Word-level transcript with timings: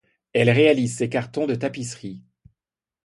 Elle 0.33 0.49
réalise 0.49 0.95
ses 0.97 1.09
cartons 1.09 1.45
de 1.45 1.53
tapisseries. 1.53 2.23